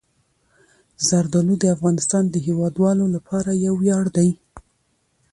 زردالو 1.07 1.55
د 1.59 1.65
افغانستان 1.75 2.23
د 2.29 2.35
هیوادوالو 2.47 3.05
لپاره 3.15 3.51
یو 3.65 3.73
ویاړ 3.83 4.05
دی. 4.17 4.29